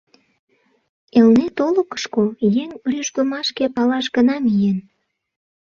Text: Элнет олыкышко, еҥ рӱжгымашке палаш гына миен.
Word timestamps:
Элнет 1.17 1.55
олыкышко, 1.65 2.21
еҥ 2.61 2.69
рӱжгымашке 2.89 3.65
палаш 3.75 4.05
гына 4.15 4.35
миен. 4.43 4.77